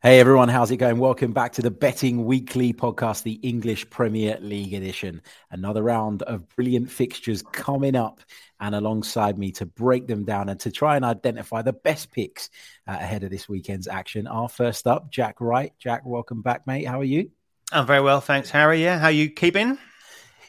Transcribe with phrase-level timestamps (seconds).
[0.00, 0.98] Hey everyone, how's it going?
[0.98, 5.20] Welcome back to the Betting Weekly podcast, the English Premier League edition.
[5.50, 8.20] Another round of brilliant fixtures coming up,
[8.60, 12.48] and alongside me to break them down and to try and identify the best picks
[12.86, 14.28] uh, ahead of this weekend's action.
[14.28, 15.72] Our first up, Jack Wright.
[15.80, 16.86] Jack, welcome back, mate.
[16.86, 17.32] How are you?
[17.72, 18.80] I'm very well, thanks, Harry.
[18.80, 19.78] Yeah, how you keeping?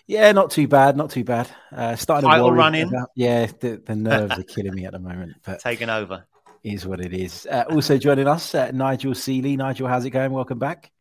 [0.05, 1.49] Yeah, not too bad, not too bad.
[1.71, 2.87] Uh, starting Title to running.
[2.89, 6.27] About, yeah, the, the nerves are killing me at the moment, but Taking over.
[6.63, 7.47] Is what it is.
[7.49, 9.55] Uh, also joining us, uh, Nigel Seeley.
[9.55, 10.31] Nigel, how's it going?
[10.31, 10.91] Welcome back.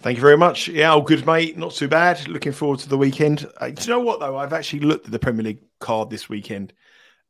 [0.00, 0.68] Thank you very much.
[0.68, 1.56] Yeah, all good, mate.
[1.56, 2.26] Not too bad.
[2.26, 3.48] Looking forward to the weekend.
[3.58, 4.36] Uh, do you know what though?
[4.36, 6.72] I've actually looked at the Premier League card this weekend,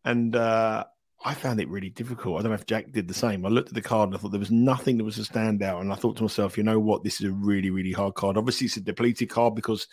[0.06, 0.84] and uh,
[1.22, 2.38] I found it really difficult.
[2.38, 3.44] I don't know if Jack did the same.
[3.44, 5.82] I looked at the card and I thought there was nothing that was a standout,
[5.82, 7.04] and I thought to myself, you know what?
[7.04, 8.38] This is a really, really hard card.
[8.38, 9.86] Obviously, it's a depleted card because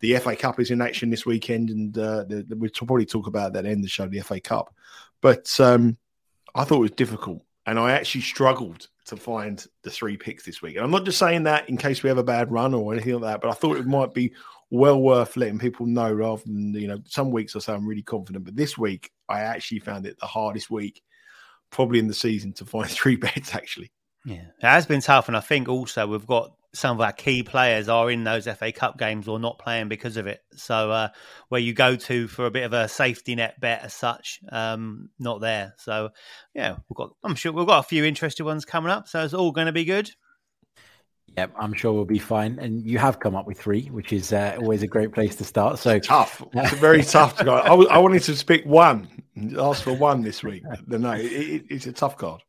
[0.00, 3.28] the FA Cup is in action this weekend, and uh, the, the, we'll probably talk
[3.28, 4.74] about that in the show, the FA Cup.
[5.20, 5.96] But um,
[6.58, 10.60] I thought it was difficult, and I actually struggled to find the three picks this
[10.60, 10.74] week.
[10.74, 13.14] And I'm not just saying that in case we have a bad run or anything
[13.14, 14.32] like that, but I thought it might be
[14.70, 18.02] well worth letting people know rather than you know some weeks I say I'm really
[18.02, 21.00] confident, but this week I actually found it the hardest week
[21.70, 23.92] probably in the season to find three bets actually.
[24.24, 27.42] Yeah, it has been tough, and I think also we've got some of our key
[27.42, 30.40] players are in those FA Cup games or not playing because of it.
[30.54, 31.08] So uh,
[31.48, 35.10] where you go to for a bit of a safety net bet as such, um,
[35.18, 35.74] not there.
[35.78, 36.10] So
[36.54, 37.10] yeah, we've got.
[37.24, 39.08] I'm sure we've got a few interesting ones coming up.
[39.08, 40.10] So it's all going to be good.
[41.36, 42.58] Yep, I'm sure we'll be fine.
[42.58, 45.44] And you have come up with three, which is uh, always a great place to
[45.44, 45.78] start.
[45.78, 46.42] So Tough.
[46.54, 47.54] It's very tough to go.
[47.54, 49.08] I, I wanted to pick one,
[49.58, 50.62] ask for one this week.
[50.86, 52.42] No, it, it, it's a tough card.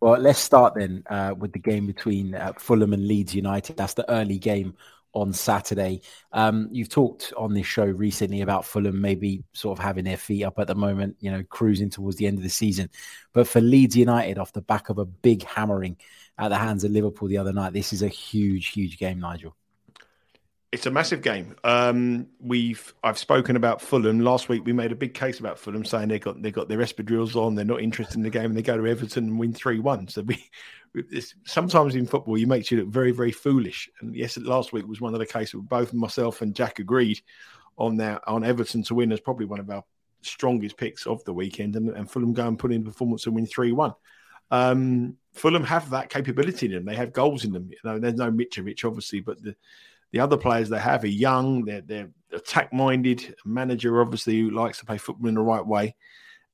[0.00, 3.76] Well, let's start then uh, with the game between uh, Fulham and Leeds United.
[3.76, 4.74] That's the early game
[5.12, 6.02] on Saturday.
[6.32, 10.44] Um, you've talked on this show recently about Fulham maybe sort of having their feet
[10.44, 12.90] up at the moment, you know, cruising towards the end of the season.
[13.32, 15.96] But for Leeds United, off the back of a big hammering
[16.38, 19.56] at the hands of Liverpool the other night, this is a huge, huge game, Nigel.
[20.76, 21.56] It's a massive game.
[21.64, 24.66] Um, we've I've spoken about Fulham last week.
[24.66, 27.54] We made a big case about Fulham, saying they got they got their espadrilles on.
[27.54, 30.06] They're not interested in the game, and they go to Everton and win three one.
[30.06, 30.50] So we,
[31.46, 33.88] sometimes in football, you makes you look very very foolish.
[34.02, 37.22] And yes, last week was one of the cases where both myself and Jack agreed
[37.78, 39.82] on that on Everton to win as probably one of our
[40.20, 43.46] strongest picks of the weekend, and, and Fulham go and put in performance and win
[43.46, 43.94] three one.
[44.50, 46.84] Um, Fulham have that capability in them.
[46.84, 47.70] They have goals in them.
[47.70, 49.56] You know, there's no Mitrovic, obviously, but the
[50.12, 51.64] the other players they have are young.
[51.64, 53.34] They're they're attack minded.
[53.44, 55.94] Manager obviously who likes to play football in the right way.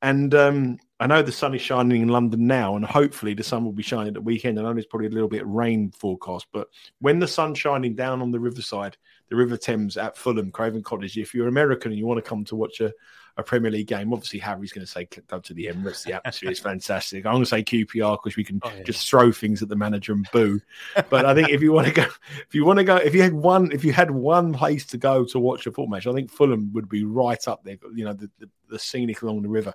[0.02, 3.64] And um, I know the sun is shining in London now, and hopefully the sun
[3.64, 4.58] will be shining at the weekend.
[4.58, 6.68] I know there's probably a little bit of rain forecast, but
[7.00, 8.96] when the sun's shining down on the riverside,
[9.28, 12.44] the River Thames at Fulham, Craven Cottage, if you're American and you want to come
[12.44, 12.92] to watch a,
[13.38, 16.04] a Premier League game, obviously Harry's going to say go to the Emirates.
[16.04, 17.24] The atmosphere is fantastic.
[17.24, 18.82] I'm going to say QPR because we can Oh, yeah.
[18.82, 20.60] just throw things at the manager and boo.
[21.08, 22.02] But I think if you want to go,
[22.46, 24.98] if you want to go, if you had one, if you had one place to
[24.98, 27.78] go to watch a football match, I think Fulham would be right up there.
[27.94, 29.72] You know, the, the, the scenic along the river,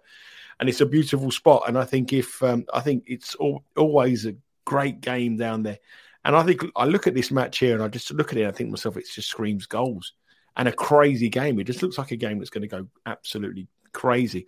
[0.60, 1.64] and it's a beautiful spot.
[1.68, 4.36] And I think if um, I think it's al- always a
[4.66, 5.80] great game down there.
[6.28, 8.42] And I think I look at this match here and I just look at it
[8.42, 10.12] and I think myself, it just screams goals
[10.58, 11.58] and a crazy game.
[11.58, 14.46] It just looks like a game that's going to go absolutely crazy.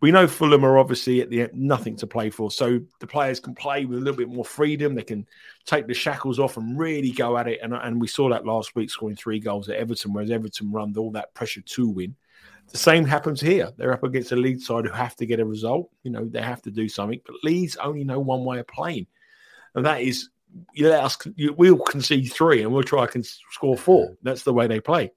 [0.00, 3.38] We know Fulham are obviously at the end, nothing to play for, so the players
[3.38, 4.96] can play with a little bit more freedom.
[4.96, 5.24] They can
[5.66, 7.60] take the shackles off and really go at it.
[7.62, 10.96] And, and we saw that last week, scoring three goals at Everton, whereas Everton run
[10.96, 12.16] all that pressure to win.
[12.72, 13.70] The same happens here.
[13.76, 15.90] They're up against a Leeds side who have to get a result.
[16.02, 17.20] You know, they have to do something.
[17.24, 19.06] But Leeds only know one way of playing,
[19.76, 20.30] and that is
[20.72, 21.18] you let us.
[21.36, 24.16] You, we'll concede three, and we'll try and score four.
[24.22, 25.12] That's the way they play.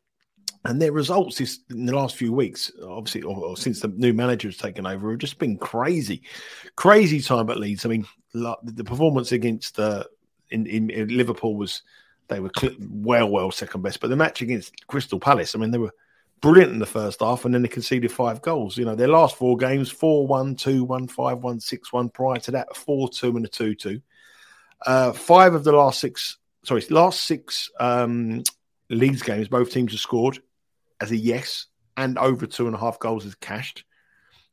[0.66, 4.14] And their results this, in the last few weeks, obviously, or, or since the new
[4.14, 6.24] manager has taken over, have just been crazy,
[6.78, 7.86] crazy time at Leeds.
[7.86, 10.06] I mean, like, the performance against uh,
[10.52, 11.84] in, in, in Liverpool was
[12.30, 15.78] they were well, well second best, but the match against Crystal Palace, I mean, they
[15.78, 15.94] were
[16.40, 18.78] brilliant in the first half, and then they conceded five goals.
[18.78, 22.10] You know, their last four games 4 1, 2 1, 5 1, 6 1.
[22.10, 24.02] Prior to that, 4 2 and a 2 2.
[24.86, 28.44] Uh, five of the last six, sorry, last six um,
[28.90, 30.40] Leeds games, both teams have scored
[31.02, 33.86] as a yes, and over two and a half goals is cashed.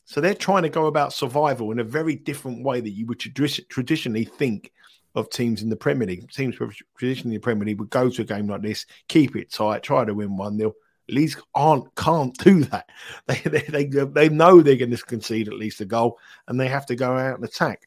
[0.05, 3.21] So they're trying to go about survival in a very different way that you would
[3.21, 4.73] traditionally think
[5.15, 6.31] of teams in the Premier League.
[6.31, 6.57] Teams
[6.97, 9.83] traditionally in the Premier League would go to a game like this, keep it tight,
[9.83, 10.75] try to win one nil.
[11.09, 12.89] Leeds aren't can't do that.
[13.27, 16.19] They, they they they know they're going to concede at least a goal,
[16.49, 17.87] and they have to go out and attack.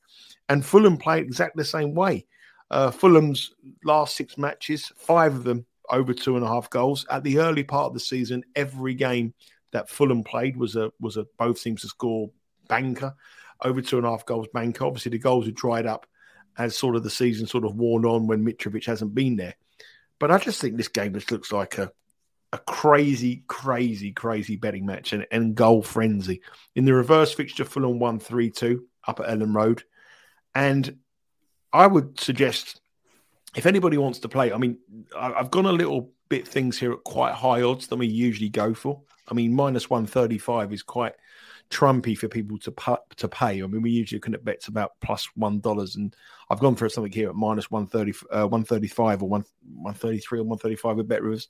[0.54, 2.28] And Fulham played exactly the same way.
[2.70, 7.08] Uh, Fulham's last six matches, five of them over two and a half goals.
[7.10, 9.34] At the early part of the season, every game
[9.72, 12.30] that Fulham played was a was a both teams to score
[12.68, 13.16] banker,
[13.64, 14.86] over two and a half goals banker.
[14.86, 16.06] Obviously, the goals had dried up
[16.56, 19.56] as sort of the season sort of worn on when Mitrovic hasn't been there.
[20.20, 21.92] But I just think this game just looks like a
[22.52, 26.42] a crazy, crazy, crazy betting match and, and goal frenzy.
[26.76, 29.84] In the reverse fixture, Fulham 1 3 2 up at Elland Road.
[30.56, 30.98] And
[31.72, 32.82] I would suggest
[33.56, 34.78] if anybody wants to play, I mean,
[35.18, 38.74] I've gone a little bit things here at quite high odds than we usually go
[38.74, 39.02] for.
[39.28, 41.14] I mean, minus 135 is quite
[41.70, 43.64] trumpy for people to to pay.
[43.64, 46.16] I mean, we usually can at bets about plus one dollars, and
[46.50, 49.42] I've gone for something here at minus 130, uh, 135 or 1,
[49.76, 51.48] 133 or 135 with Bet Rivers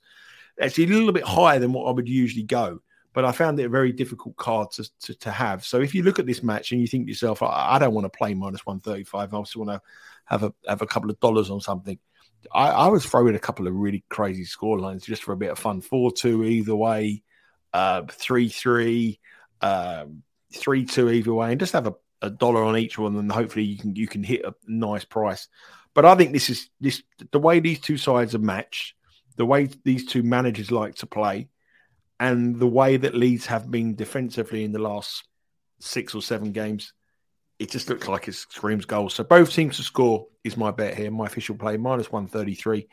[0.60, 2.80] actually a little bit higher than what I would usually go.
[3.14, 5.64] But I found it a very difficult card to, to, to have.
[5.64, 7.94] So if you look at this match and you think to yourself, I, I don't
[7.94, 9.80] want to play minus 135, I also want to
[10.26, 11.98] have a have a couple of dollars on something.
[12.52, 15.50] I, I was throwing a couple of really crazy score lines just for a bit
[15.50, 15.80] of fun.
[15.80, 17.22] 4 2 either way,
[17.72, 19.20] uh, 3 3,
[19.62, 20.22] um,
[20.52, 23.64] 3 2 either way, and just have a, a dollar on each one, and hopefully
[23.64, 25.48] you can you can hit a nice price.
[25.94, 28.94] But I think this is this the way these two sides are matched
[29.36, 31.48] the way these two managers like to play,
[32.18, 35.24] and the way that Leeds have been defensively in the last
[35.80, 36.92] six or seven games,
[37.58, 39.14] it just looks like it screams goals.
[39.14, 41.10] So both teams to score is my bet here.
[41.10, 42.88] My official play minus one thirty three.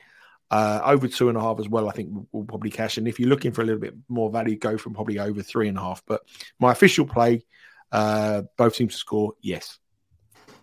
[0.49, 2.97] Uh, over two and a half as well, I think we'll probably cash.
[2.97, 5.69] And if you're looking for a little bit more value, go from probably over three
[5.69, 6.03] and a half.
[6.05, 6.21] But
[6.59, 7.45] my official play,
[7.91, 9.79] uh, both teams to score, yes.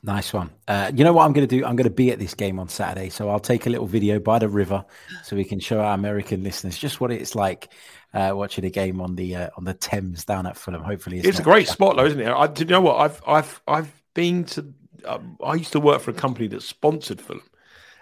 [0.03, 0.51] Nice one.
[0.67, 1.65] Uh, you know what I'm going to do?
[1.65, 4.21] I'm going to be at this game on Saturday, so I'll take a little video
[4.21, 4.85] by the river
[5.25, 7.73] so we can show our American listeners just what it's like
[8.15, 10.83] uh, watching a game on the uh, on the Thames down at Fulham.
[10.83, 12.29] Hopefully, it's, it's a great spot, though, isn't it?
[12.29, 12.97] I, do you know what?
[12.97, 14.73] I've I've I've been to.
[15.05, 17.43] Um, I used to work for a company that sponsored Fulham,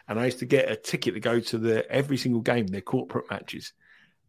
[0.09, 2.81] and I used to get a ticket to go to the every single game, their
[2.81, 3.73] corporate matches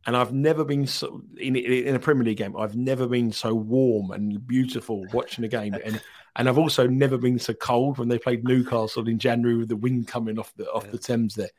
[0.08, 2.56] and I've never been so in in a Premier League game.
[2.56, 6.02] I've never been so warm and beautiful watching a game, and
[6.38, 9.76] and I've also never been so cold when they played Newcastle in January with the
[9.76, 10.92] wind coming off the off yeah.
[10.92, 11.50] the Thames there.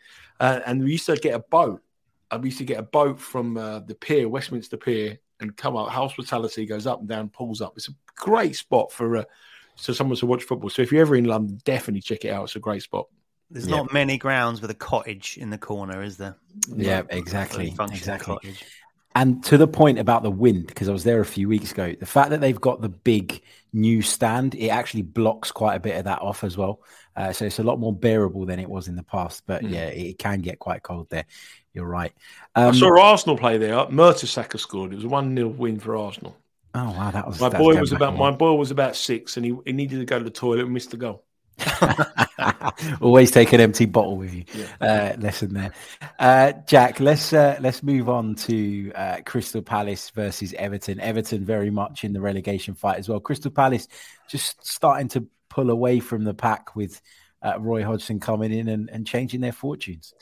[0.41, 1.83] Uh, and we used to get a boat.
[2.31, 5.77] I uh, used to get a boat from uh, the pier, Westminster Pier, and come
[5.77, 5.89] up.
[5.89, 7.75] Hospitality goes up and down, pulls up.
[7.77, 9.25] It's a great spot for uh,
[9.75, 10.71] so someone to watch football.
[10.71, 12.45] So if you're ever in London, definitely check it out.
[12.45, 13.09] It's a great spot.
[13.51, 13.77] There's yeah.
[13.77, 16.37] not many grounds with a cottage in the corner, is there?
[16.69, 17.75] Yeah, exactly.
[17.91, 18.35] Exactly.
[18.35, 18.65] Cottage.
[19.15, 21.95] And to the point about the wind, because I was there a few weeks ago,
[21.99, 25.97] the fact that they've got the big new stand, it actually blocks quite a bit
[25.97, 26.83] of that off as well.
[27.17, 29.43] Uh, so it's a lot more bearable than it was in the past.
[29.47, 29.73] But mm.
[29.73, 31.25] yeah, it can get quite cold there.
[31.73, 32.13] You're right.
[32.55, 33.75] Um, I saw Arsenal play there.
[33.75, 34.93] Mertesacker scored.
[34.93, 36.37] It was a one 0 win for Arsenal.
[36.75, 39.57] Oh wow, that was my boy was about my boy was about six, and he,
[39.65, 41.25] he needed to go to the toilet and missed the goal.
[43.01, 44.45] Always take an empty bottle with you.
[44.55, 44.67] Yeah.
[45.17, 45.73] Uh, lesson there,
[46.19, 47.01] uh, Jack.
[47.01, 51.01] Let's uh, let's move on to uh, Crystal Palace versus Everton.
[51.01, 53.21] Everton very much in the relegation fight as well.
[53.21, 53.89] Crystal Palace
[54.29, 57.01] just starting to pull away from the pack with
[57.43, 60.15] uh, Roy Hodgson coming in and, and changing their fortunes.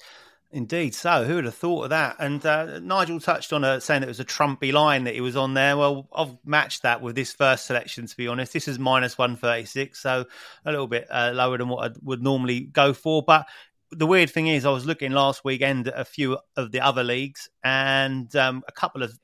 [0.52, 0.94] Indeed.
[0.94, 2.16] So, who would have thought of that?
[2.18, 5.20] And uh, Nigel touched on it, saying that it was a Trumpy line that he
[5.20, 5.76] was on there.
[5.76, 8.52] Well, I've matched that with this first selection, to be honest.
[8.52, 10.24] This is minus 136, so
[10.64, 13.22] a little bit uh, lower than what I would normally go for.
[13.22, 13.46] But
[13.90, 17.02] the weird thing is, I was looking last weekend at a few of the other
[17.02, 19.18] leagues, and um, a couple of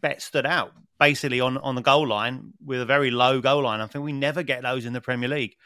[0.00, 3.80] bets stood out basically on, on the goal line with a very low goal line.
[3.80, 5.56] I think we never get those in the Premier League.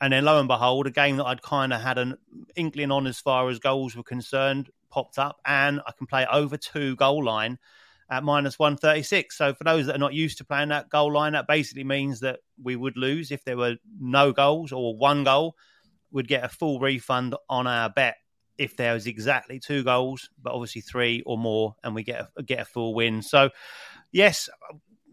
[0.00, 2.16] And then lo and behold, a game that I'd kind of had an
[2.54, 6.56] inkling on as far as goals were concerned popped up, and I can play over
[6.56, 7.58] two goal line
[8.10, 9.36] at minus 136.
[9.36, 12.20] So for those that are not used to playing that goal line, that basically means
[12.20, 15.56] that we would lose if there were no goals or one goal.
[16.10, 18.16] Would get a full refund on our bet
[18.56, 22.42] if there was exactly two goals, but obviously three or more, and we get a,
[22.42, 23.20] get a full win.
[23.20, 23.50] So,
[24.10, 24.48] yes,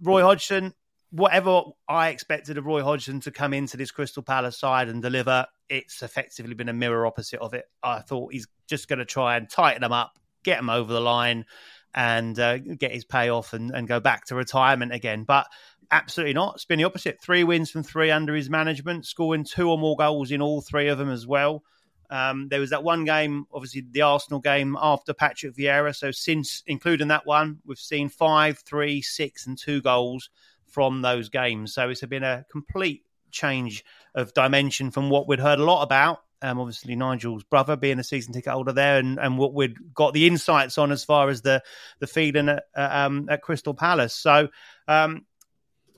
[0.02, 0.74] Roy Hodgson,
[1.12, 5.46] whatever I expected of Roy Hodgson to come into this Crystal Palace side and deliver,
[5.70, 7.66] it's effectively been a mirror opposite of it.
[7.84, 11.02] I thought he's just going to try and tighten them up, get them over the
[11.02, 11.46] line,
[11.94, 15.24] and uh, get his payoff and, and go back to retirement again.
[15.24, 15.48] But
[15.92, 16.56] absolutely not.
[16.56, 17.22] It's been the opposite.
[17.22, 20.90] Three wins from three under his management, scoring two or more goals in all three
[20.90, 21.64] of them as well.
[22.10, 25.96] Um, there was that one game, obviously the Arsenal game after Patrick Vieira.
[25.96, 30.30] So since including that one, we've seen five, three, six, and two goals
[30.68, 31.74] from those games.
[31.74, 36.20] So it's been a complete change of dimension from what we'd heard a lot about.
[36.42, 40.14] Um, obviously, Nigel's brother being a season ticket holder there, and, and what we'd got
[40.14, 41.64] the insights on as far as the
[42.00, 44.14] the feeling at, um, at Crystal Palace.
[44.14, 44.50] So,
[44.88, 45.26] um,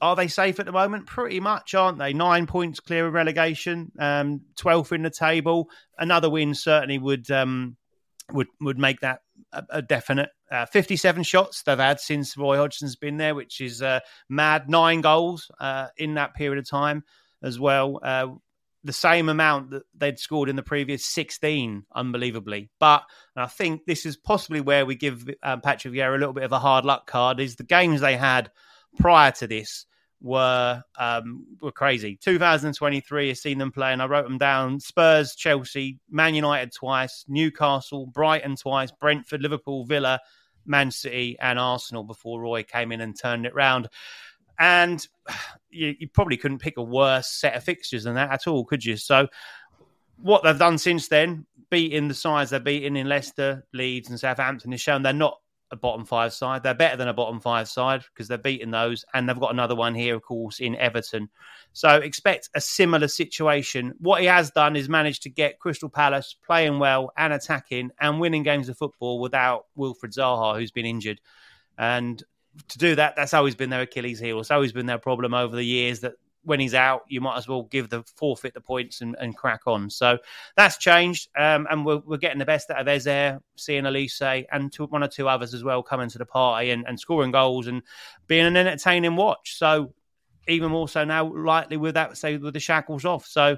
[0.01, 1.07] are they safe at the moment?
[1.07, 2.13] Pretty much, aren't they?
[2.13, 5.69] Nine points clear of relegation, um, 12th in the table.
[5.97, 7.75] Another win certainly would um,
[8.31, 10.29] would would make that a, a definite.
[10.49, 14.69] Uh, 57 shots they've had since Roy Hodgson's been there, which is uh, mad.
[14.69, 17.03] Nine goals uh, in that period of time
[17.41, 17.99] as well.
[18.01, 18.27] Uh,
[18.83, 22.69] the same amount that they'd scored in the previous 16, unbelievably.
[22.79, 23.03] But
[23.35, 26.53] I think this is possibly where we give um, Patrick Vieira a little bit of
[26.53, 27.39] a hard luck card.
[27.39, 28.51] Is the games they had
[28.97, 29.85] prior to this
[30.21, 32.17] were um, were crazy.
[32.21, 37.25] 2023 has seen them play, and I wrote them down: Spurs, Chelsea, Man United twice,
[37.27, 40.19] Newcastle, Brighton twice, Brentford, Liverpool, Villa,
[40.65, 42.03] Man City, and Arsenal.
[42.03, 43.89] Before Roy came in and turned it round,
[44.59, 45.05] and
[45.69, 48.83] you, you probably couldn't pick a worse set of fixtures than that at all, could
[48.83, 48.97] you?
[48.97, 49.27] So,
[50.17, 54.71] what they've done since then, beating the sides they're beating in Leicester, Leeds, and Southampton,
[54.71, 55.39] has shown they're not
[55.71, 56.63] a bottom five side.
[56.63, 59.75] They're better than a bottom five side because they're beating those, and they've got another
[59.75, 61.29] one here, of course, in Everton.
[61.73, 63.93] So expect a similar situation.
[63.99, 68.19] What he has done is managed to get Crystal Palace playing well and attacking and
[68.19, 71.21] winning games of football without Wilfried Zaha, who's been injured.
[71.77, 72.23] And
[72.69, 74.39] to do that, that's always been their Achilles heel.
[74.39, 76.13] It's always been their problem over the years that
[76.47, 79.61] when he's out, you might as well give the forfeit the points and, and crack
[79.67, 79.89] on.
[79.89, 80.17] So
[80.55, 84.71] that's changed, um, and we're, we're, getting the best out of Eze, seeing Olise and
[84.71, 87.67] two, one or two others as well coming to the party and, and scoring goals
[87.67, 87.81] and
[88.27, 89.57] being an entertaining watch.
[89.57, 89.93] So
[90.47, 93.25] even more so now, likely with that, say with the shackles off.
[93.25, 93.57] So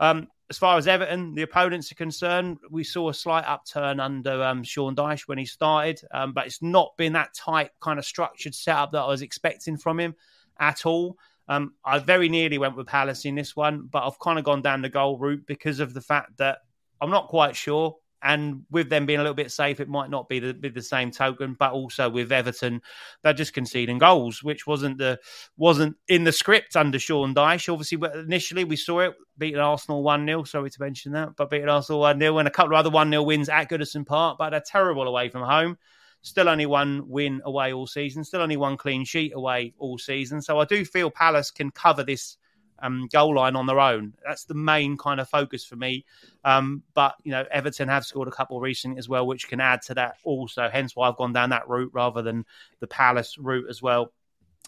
[0.00, 4.42] um, as far as Everton, the opponents are concerned, we saw a slight upturn under
[4.42, 8.04] um, Sean Dyche when he started, um, but it's not been that tight kind of
[8.04, 10.16] structured setup that I was expecting from him
[10.58, 11.16] at all.
[11.48, 14.62] Um, I very nearly went with Palace in this one, but I've kind of gone
[14.62, 16.58] down the goal route because of the fact that
[17.00, 17.96] I'm not quite sure.
[18.22, 20.80] And with them being a little bit safe, it might not be the, be the
[20.80, 21.56] same token.
[21.58, 22.80] But also with Everton,
[23.22, 25.20] they're just conceding goals, which wasn't the
[25.58, 27.70] wasn't in the script under Sean Dyche.
[27.70, 31.68] Obviously, initially we saw it beating Arsenal one 0 Sorry to mention that, but beating
[31.68, 34.50] Arsenal one 0 and a couple of other one 0 wins at Goodison Park, but
[34.50, 35.76] they're terrible away from home.
[36.24, 38.24] Still only one win away all season.
[38.24, 40.40] Still only one clean sheet away all season.
[40.40, 42.38] So I do feel Palace can cover this
[42.78, 44.14] um, goal line on their own.
[44.26, 46.06] That's the main kind of focus for me.
[46.42, 49.82] Um, but you know, Everton have scored a couple recently as well, which can add
[49.82, 50.70] to that also.
[50.72, 52.46] Hence why I've gone down that route rather than
[52.80, 54.10] the Palace route as well.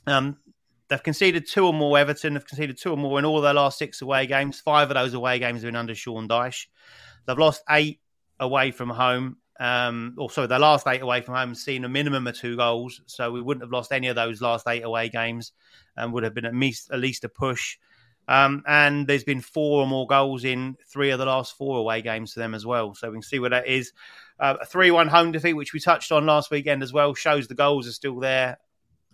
[0.06, 0.36] Um,
[0.88, 1.96] they've conceded two or more.
[1.96, 4.60] Everton have conceded two or more in all their last six away games.
[4.60, 6.66] Five of those away games have been under Sean Dyche.
[7.26, 8.00] They've lost eight
[8.38, 12.26] away from home um, or sorry, the last eight away from home seen a minimum
[12.26, 13.00] of two goals.
[13.06, 15.52] So we wouldn't have lost any of those last eight away games
[15.96, 17.78] and would have been at least, at least a push.
[18.28, 22.02] Um, and there's been four or more goals in three of the last four away
[22.02, 22.94] games for them as well.
[22.94, 23.92] So we can see where that is.
[24.38, 27.48] Uh, a 3 1 home defeat, which we touched on last weekend as well, shows
[27.48, 28.58] the goals are still there.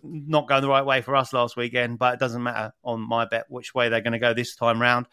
[0.01, 3.23] Not going the right way for us last weekend, but it doesn't matter on my
[3.23, 5.07] bet which way they're going to go this time round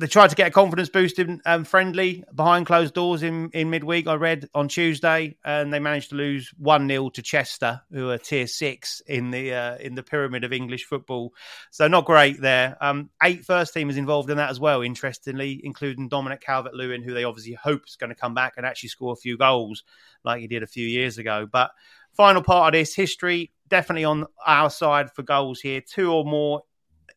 [0.00, 3.68] they tried to get a confidence boost in um, friendly behind closed doors in, in
[3.68, 4.06] midweek.
[4.06, 8.16] I read on Tuesday, and they managed to lose one 0 to Chester, who are
[8.16, 11.34] tier six in the uh, in the pyramid of English football.
[11.70, 12.78] So not great there.
[12.80, 14.80] Um, eight first teamers involved in that as well.
[14.80, 18.64] Interestingly, including Dominic Calvert Lewin, who they obviously hope is going to come back and
[18.64, 19.84] actually score a few goals
[20.24, 21.46] like he did a few years ago.
[21.50, 21.72] But
[22.14, 25.80] final part of this history definitely on our side for goals here.
[25.80, 26.62] Two or more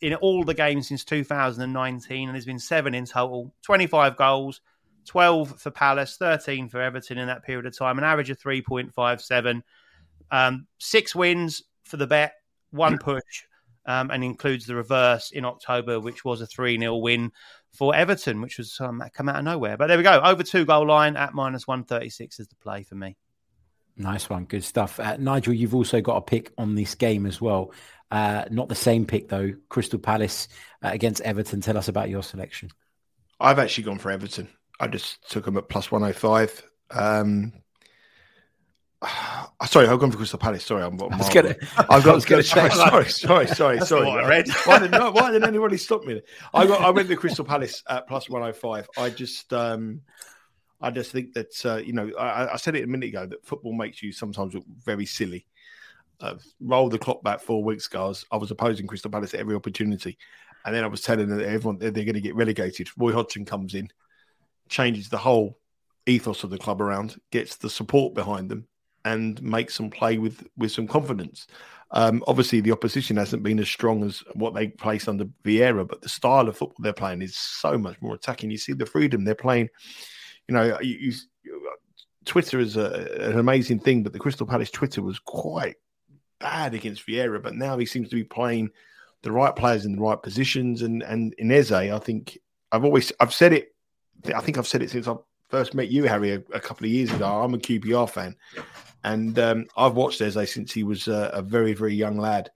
[0.03, 4.59] in all the games since 2019, and there's been seven in total 25 goals,
[5.05, 9.63] 12 for Palace, 13 for Everton in that period of time, an average of 3.57.
[10.29, 12.33] Um, six wins for the bet,
[12.71, 13.45] one push,
[13.85, 17.31] um, and includes the reverse in October, which was a 3 0 win
[17.71, 19.77] for Everton, which was um, come out of nowhere.
[19.77, 20.19] But there we go.
[20.19, 23.15] Over two goal line at minus 136 is the play for me.
[23.95, 24.45] Nice one.
[24.45, 24.99] Good stuff.
[24.99, 27.71] Uh, Nigel, you've also got a pick on this game as well.
[28.13, 29.51] Uh, not the same pick though.
[29.69, 30.47] Crystal Palace
[30.83, 31.61] uh, against Everton.
[31.61, 32.69] Tell us about your selection.
[33.39, 34.47] I've actually gone for Everton.
[34.79, 36.63] I just took them at plus one hundred five.
[36.91, 37.53] Um,
[39.65, 40.63] sorry, I've gone for Crystal Palace.
[40.63, 41.01] Sorry, I'm.
[41.11, 41.55] I was gonna,
[41.89, 42.21] I've got.
[42.21, 44.07] sorry, sorry, sorry, sorry, sorry.
[44.07, 44.47] I read.
[44.65, 46.21] why, didn't, why didn't anybody stop me?
[46.53, 46.81] I got.
[46.81, 48.87] I went to Crystal Palace at plus one hundred five.
[48.95, 49.51] I just.
[49.53, 50.01] Um,
[50.79, 53.45] I just think that uh, you know I, I, said it a minute ago that
[53.45, 55.47] football makes you sometimes look very silly.
[56.23, 58.25] Uh, roll the clock back four weeks guys.
[58.31, 60.17] I was, opposing Crystal Palace at every opportunity,
[60.65, 62.87] and then I was telling them that everyone they're, they're going to get relegated.
[62.97, 63.89] Roy Hodgson comes in,
[64.69, 65.59] changes the whole
[66.05, 68.67] ethos of the club around, gets the support behind them,
[69.03, 71.45] and makes them play with with some confidence.
[71.91, 76.01] Um, obviously, the opposition hasn't been as strong as what they placed under Vieira, but
[76.01, 78.49] the style of football they're playing is so much more attacking.
[78.49, 79.67] You see the freedom they're playing.
[80.47, 81.13] You know, you, you,
[82.23, 85.75] Twitter is a, an amazing thing, but the Crystal Palace Twitter was quite
[86.43, 88.69] bad against Vieira, but now he seems to be playing
[89.21, 90.81] the right players in the right positions.
[90.81, 92.37] And and in Eze, I think
[92.71, 93.73] I've always I've said it.
[94.35, 95.15] I think I've said it since I
[95.49, 97.25] first met you, Harry, a, a couple of years ago.
[97.25, 98.35] I'm a QPR fan,
[99.03, 102.51] and um, I've watched Eze since he was a, a, very, very young lad.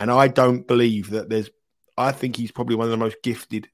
[0.00, 1.50] And I don't believe that there's,
[1.98, 3.68] I think he's probably one of the most gifted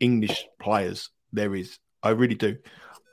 [0.00, 1.78] English players there is.
[2.02, 2.56] I really do.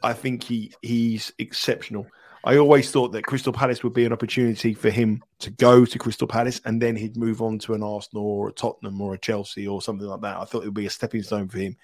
[0.02, 2.08] I think he he's exceptional.
[2.46, 6.00] I always thought that Crystal Palace would be an opportunity for him to go to
[6.00, 9.20] Crystal Palace and then he'd move on to an Arsenal or a Tottenham or a
[9.20, 10.38] Chelsea or something like that.
[10.38, 11.78] I thought it would be a stepping stone for him.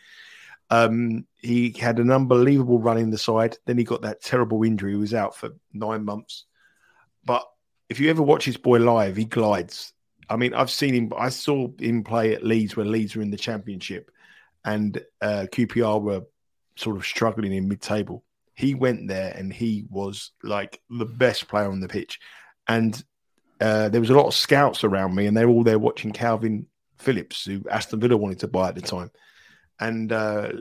[0.70, 3.58] Um, he had an unbelievable run in the side.
[3.66, 4.92] Then he got that terrible injury.
[4.92, 6.46] He was out for nine months.
[7.24, 7.44] But
[7.88, 9.94] if you ever watch his boy live, he glides.
[10.30, 11.14] I mean, I've seen him.
[11.18, 14.12] I saw him play at Leeds when Leeds were in the Championship,
[14.64, 16.22] and uh, QPR were
[16.76, 18.24] sort of struggling in mid-table.
[18.60, 22.20] He went there and he was like the best player on the pitch.
[22.68, 23.02] And
[23.62, 26.66] uh, there was a lot of scouts around me, and they're all there watching Kalvin
[26.98, 29.12] Phillips, who Aston Villa wanted to buy at the time
[29.80, 30.52] and uh,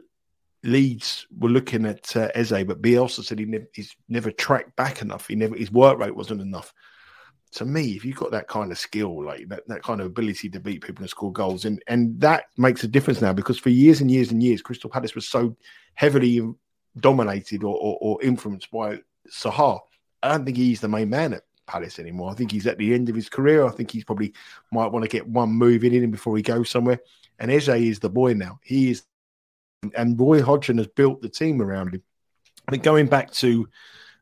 [0.62, 5.02] Leeds were looking at uh, Eze, but Bielsa said he never, he's never tracked back
[5.02, 5.28] enough.
[5.28, 6.72] He never his work rate wasn't enough.
[7.52, 10.50] To me, if you've got that kind of skill, like that, that kind of ability
[10.50, 13.70] to beat people and score goals, and and that makes a difference now because for
[13.70, 15.56] years and years and years, Crystal Palace was so
[15.94, 16.40] heavily
[17.00, 19.00] dominated or, or, or influenced by
[19.30, 19.80] Zaha.
[20.22, 22.30] I don't think he's the main man at Palace anymore.
[22.30, 23.66] I think he's at the end of his career.
[23.66, 24.32] I think he's probably
[24.72, 27.00] might want to get one move in him before he goes somewhere.
[27.38, 28.58] And Eze is the boy now.
[28.62, 29.04] He is,
[29.94, 32.02] and Roy Hodgson has built the team around him.
[32.66, 33.68] But going back to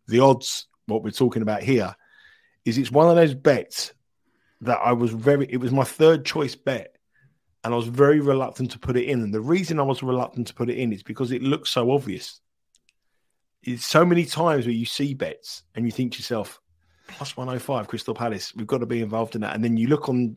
[0.06, 1.94] the odds, what we're talking about here,
[2.64, 3.92] is it's one of those bets
[4.60, 6.96] that I was very, it was my third choice bet.
[7.64, 9.22] And I was very reluctant to put it in.
[9.22, 11.90] And the reason I was reluctant to put it in is because it looks so
[11.90, 12.40] obvious.
[13.66, 16.60] It's so many times where you see bets and you think to yourself,
[17.08, 19.54] plus 105 Crystal Palace, we've got to be involved in that.
[19.54, 20.36] And then you look on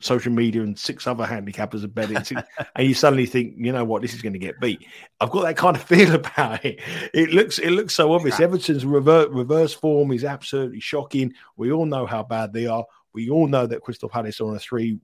[0.00, 2.38] social media and six other handicappers are betting,
[2.76, 4.86] and you suddenly think, you know what, this is going to get beat.
[5.20, 6.80] I've got that kind of feel about it.
[7.12, 8.40] It looks it looks so obvious.
[8.40, 11.34] Everton's reverse reverse form is absolutely shocking.
[11.56, 12.84] We all know how bad they are.
[13.12, 14.98] We all know that Crystal Palace are on a three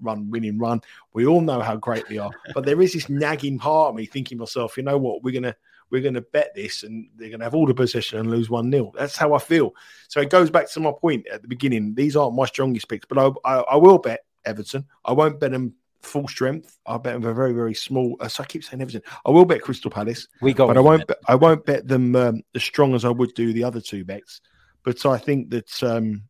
[0.00, 0.80] run winning run.
[1.12, 2.30] We all know how great they are.
[2.54, 5.54] But there is this nagging part of me thinking myself, you know what, we're gonna
[5.90, 8.92] we're gonna bet this and they're gonna have all the possession and lose one 0
[8.96, 9.74] That's how I feel.
[10.08, 11.94] So it goes back to my point at the beginning.
[11.94, 14.86] These aren't my strongest picks, but I, I, I will bet Everton.
[15.04, 16.78] I won't bet them full strength.
[16.86, 18.16] I'll bet them a very, very small.
[18.20, 19.02] Uh, so I keep saying Everton.
[19.24, 20.28] I will bet Crystal Palace.
[20.40, 21.06] We got, but I won't.
[21.06, 24.04] Bet, I won't bet them um, as strong as I would do the other two
[24.04, 24.40] bets.
[24.82, 26.22] But I think that um,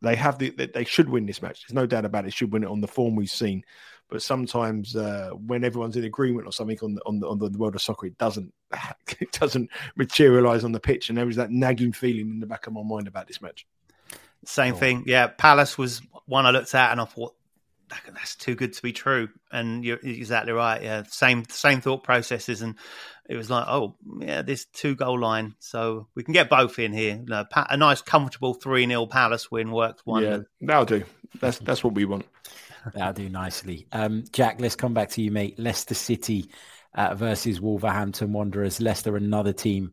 [0.00, 0.50] they have the.
[0.50, 1.62] They should win this match.
[1.62, 2.32] There's no doubt about it.
[2.32, 3.64] Should win it on the form we've seen.
[4.12, 7.48] But sometimes uh, when everyone's in agreement or something on the, on the, on the
[7.56, 8.52] world of soccer, it doesn't
[9.20, 12.66] it doesn't materialize on the pitch, and there is that nagging feeling in the back
[12.66, 13.66] of my mind about this match.
[14.44, 15.04] Same thing.
[15.06, 17.34] Yeah, Palace was one I looked at and I thought
[17.88, 19.30] that's too good to be true.
[19.50, 20.82] And you're exactly right.
[20.82, 22.74] Yeah, same same thought processes, and
[23.30, 26.92] it was like, oh yeah, this two goal line, so we can get both in
[26.92, 27.18] here.
[27.30, 30.22] a nice, comfortable three 0 Palace win worked one.
[30.22, 31.02] Yeah, that'll do.
[31.40, 32.26] That's that's what we want.
[32.94, 33.86] That'll do nicely.
[33.92, 35.58] Um, Jack, let's come back to you, mate.
[35.58, 36.50] Leicester City
[36.94, 38.80] uh, versus Wolverhampton Wanderers.
[38.80, 39.92] Leicester, another team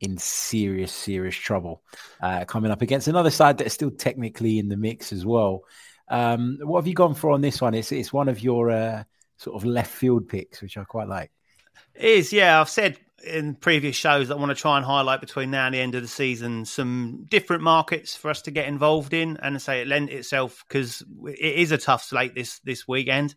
[0.00, 1.82] in serious, serious trouble
[2.22, 5.64] uh, coming up against another side that is still technically in the mix as well.
[6.08, 7.74] Um, what have you gone for on this one?
[7.74, 9.04] It's it's one of your uh,
[9.36, 11.30] sort of left field picks, which I quite like.
[11.94, 12.60] It is, yeah.
[12.60, 15.74] I've said in previous shows that I want to try and highlight between now and
[15.74, 19.60] the end of the season some different markets for us to get involved in, and
[19.60, 23.34] say it lent itself because it is a tough slate this this weekend.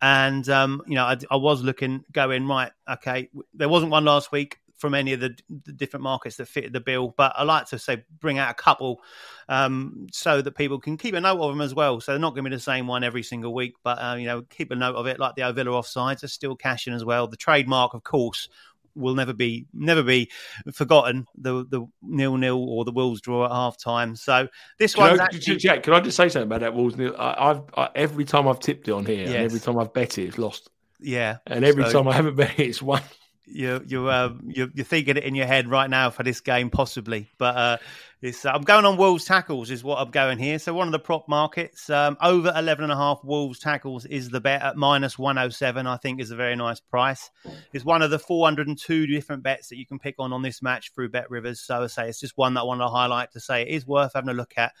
[0.00, 2.72] And um, you know, I, I was looking, going right.
[2.88, 6.72] Okay, there wasn't one last week from any of the, the, different markets that fit
[6.72, 7.12] the bill.
[7.16, 9.00] But I like to say bring out a couple
[9.48, 12.00] um, so that people can keep a note of them as well.
[12.00, 14.26] So they're not going to be the same one every single week, but uh, you
[14.26, 15.18] know keep a note of it.
[15.18, 17.26] Like the Ovilla offsides are still cashing as well.
[17.26, 18.48] The trademark, of course,
[18.98, 20.30] will never be never be
[20.72, 21.26] forgotten.
[21.36, 24.16] The the nil nil or the Wolves draw at half time.
[24.16, 25.56] So this one, actually...
[25.56, 27.14] Jack, can I just say something about that Wolves nil?
[27.18, 29.28] I, have I, every time I've tipped it on here, yes.
[29.28, 30.70] and every time I've bet it, it's lost.
[31.00, 31.92] Yeah, and every so...
[31.92, 33.02] time I haven't bet it, it's won.
[33.50, 36.70] You're you're, uh, you're, you're thinking it in your head right now for this game,
[36.70, 37.28] possibly.
[37.38, 37.76] But uh,
[38.20, 40.58] it's, I'm going on Wolves tackles is what I'm going here.
[40.58, 44.30] So one of the prop markets um, over 11 and a half Wolves tackles is
[44.30, 45.86] the bet at minus 107.
[45.86, 47.30] I think is a very nice price.
[47.72, 50.92] It's one of the 402 different bets that you can pick on on this match
[50.94, 51.60] through Bet Rivers.
[51.60, 53.86] So I say it's just one that I want to highlight to say it is
[53.86, 54.72] worth having a look at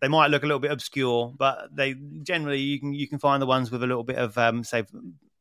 [0.00, 3.42] they might look a little bit obscure, but they generally you can you can find
[3.42, 4.84] the ones with a little bit of um, say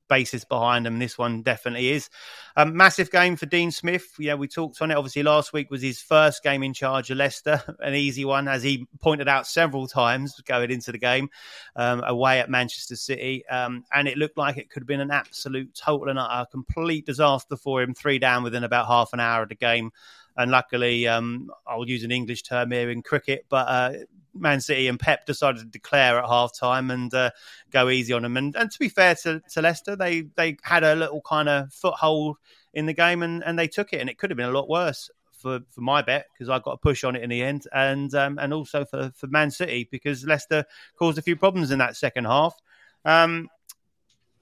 [0.08, 1.00] basis behind them.
[1.00, 2.10] This one definitely is.
[2.56, 4.14] Um, massive game for Dean Smith.
[4.20, 4.96] Yeah, we talked on it.
[4.96, 8.64] Obviously, last week was his first game in charge of Leicester, an easy one, as
[8.64, 11.30] he pointed out several times going into the game
[11.76, 13.46] um, away at Manchester City.
[13.48, 17.06] Um, and it looked like it could have been an absolute total and utter complete
[17.06, 17.94] disaster for him.
[17.94, 19.92] Three down within about half an hour of the game.
[20.38, 23.94] And luckily, um, I'll use an English term here in cricket, but uh,
[24.36, 27.32] Man City and Pep decided to declare at half time and uh,
[27.72, 28.38] go easy on them.
[28.38, 31.74] And, and to be fair to, to Leicester, they they had a little kind of
[31.74, 32.38] foothold
[32.74, 34.00] in the game and, and they took it.
[34.00, 36.74] And it could have been a lot worse for, for my bet because I got
[36.74, 39.88] a push on it in the end, and um, and also for, for Man City
[39.90, 40.66] because Leicester
[40.98, 42.56] caused a few problems in that second half.
[43.06, 43.50] Um,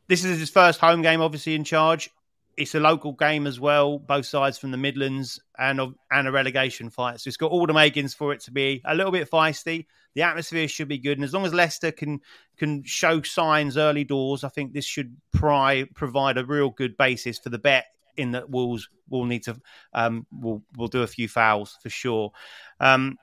[0.07, 2.09] this is his first home game, obviously in charge
[2.57, 5.79] it's a local game as well, both sides from the Midlands and
[6.11, 7.19] and a relegation fight.
[7.19, 9.87] So it's got all the makings for it to be a little bit feisty.
[10.13, 12.21] The atmosphere should be good, and as long as Leicester can
[12.57, 17.37] can show signs early doors, I think this should pry, provide a real good basis
[17.37, 17.85] for the bet.
[18.15, 19.59] In that Wolves will need to
[19.93, 22.31] um, will will do a few fouls for sure.
[22.79, 23.17] Um,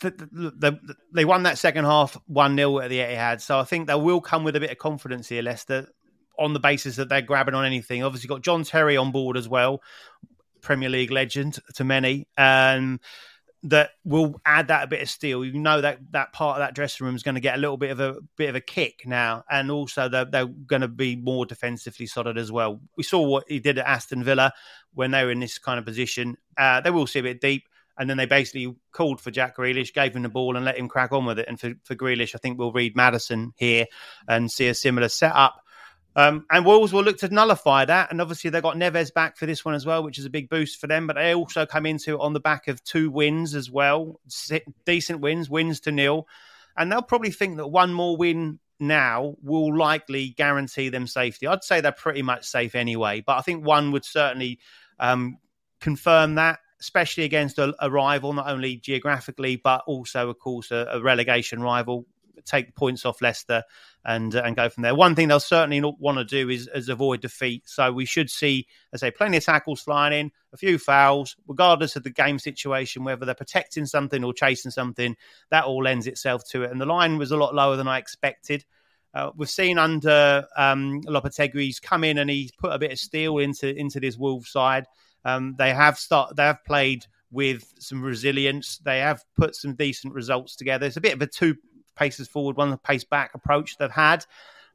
[0.00, 0.70] they,
[1.12, 3.40] they won that second half 1 0 at the Etihad.
[3.40, 5.88] So I think they will come with a bit of confidence here, Leicester
[6.40, 8.02] on the basis that they're grabbing on anything.
[8.02, 9.82] Obviously, got John Terry on board as well,
[10.60, 12.26] Premier League legend to many.
[12.36, 12.98] Um,
[13.64, 15.44] that will add that a bit of steel.
[15.44, 17.76] You know that that part of that dressing room is going to get a little
[17.76, 21.14] bit of a bit of a kick now, and also they're, they're going to be
[21.14, 22.80] more defensively solid as well.
[22.96, 24.52] We saw what he did at Aston Villa
[24.94, 26.38] when they were in this kind of position.
[26.56, 29.92] Uh, they will see a bit deep, and then they basically called for Jack Grealish,
[29.92, 31.46] gave him the ball, and let him crack on with it.
[31.46, 33.86] And for, for Grealish, I think we'll read Maddison here
[34.26, 35.62] and see a similar setup.
[36.20, 38.10] Um, and Wolves will look to nullify that.
[38.10, 40.50] And obviously, they've got Neves back for this one as well, which is a big
[40.50, 41.06] boost for them.
[41.06, 44.20] But they also come into it on the back of two wins as well
[44.84, 46.28] decent wins, wins to nil.
[46.76, 51.46] And they'll probably think that one more win now will likely guarantee them safety.
[51.46, 54.58] I'd say they're pretty much safe anyway, but I think one would certainly
[54.98, 55.38] um,
[55.80, 60.86] confirm that, especially against a, a, rival, not only geographically, but also, of course, a,
[60.92, 62.06] a relegation rival
[62.44, 63.62] take points off Leicester
[64.04, 64.94] and uh, and go from there.
[64.94, 67.68] One thing they'll certainly not want to do is, is avoid defeat.
[67.68, 71.36] So we should see, as I say, plenty of tackles flying in, a few fouls,
[71.46, 75.16] regardless of the game situation, whether they're protecting something or chasing something.
[75.50, 76.70] That all lends itself to it.
[76.70, 78.64] And the line was a lot lower than I expected.
[79.12, 83.38] Uh, we've seen under um, Lopetegui's come in and he's put a bit of steel
[83.38, 84.86] into into this Wolves side.
[85.24, 88.78] Um, they have start they have played with some resilience.
[88.78, 90.86] They have put some decent results together.
[90.86, 91.56] It's a bit of a two
[92.00, 94.24] paces forward, one pace back approach they've had.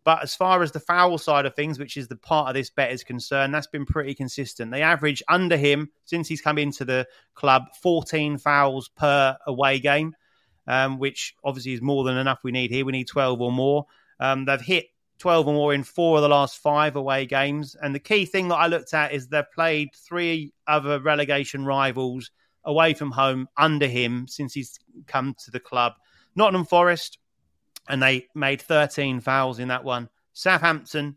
[0.06, 2.70] But as far as the foul side of things, which is the part of this
[2.70, 4.72] bet is concerned, that's been pretty consistent.
[4.72, 10.16] They average under him since he's come into the club 14 fouls per away game,
[10.68, 12.86] um, which obviously is more than enough we need here.
[12.86, 13.88] We need 12 or more.
[14.20, 14.86] Um, they've hit
[15.18, 17.76] 12 or more in four of the last five away games.
[17.82, 22.30] And the key thing that I looked at is they've played three other relegation rivals
[22.64, 25.94] away from home under him since he's come to the club.
[26.36, 27.17] Nottingham Forest,
[27.88, 30.10] and they made 13 fouls in that one.
[30.34, 31.15] Southampton,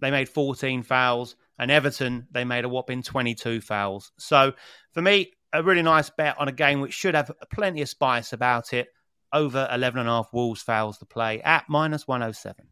[0.00, 1.36] they made 14 fouls.
[1.58, 4.12] And Everton, they made a whopping 22 fouls.
[4.16, 4.52] So
[4.92, 8.32] for me, a really nice bet on a game which should have plenty of spice
[8.32, 8.88] about it.
[9.32, 12.66] Over 11 and a half Wolves fouls to play at minus 107.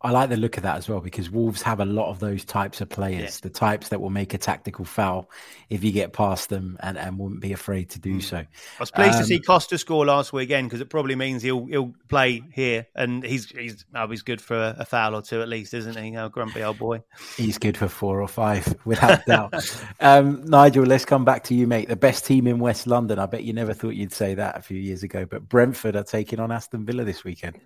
[0.00, 2.44] I like the look of that as well because Wolves have a lot of those
[2.44, 3.48] types of players, yeah.
[3.48, 5.28] the types that will make a tactical foul
[5.70, 8.20] if you get past them and, and won't be afraid to do hmm.
[8.20, 8.36] so.
[8.36, 8.46] I
[8.78, 11.66] was pleased um, to see um, Costa score last weekend because it probably means he'll
[11.66, 15.42] he'll play here and he's he's oh, he's good for a, a, foul or two
[15.42, 16.16] at least, isn't he?
[16.16, 17.02] Oh, grumpy old boy.
[17.36, 19.54] He's good for four or five without doubt.
[20.00, 21.88] um, Nigel, let's come back to you, mate.
[21.88, 23.18] The best team in West London.
[23.18, 26.04] I bet you never thought you'd say that a few years ago, but Brentford are
[26.04, 27.58] taking on Aston Villa this weekend.